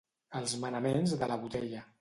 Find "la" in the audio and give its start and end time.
1.35-1.41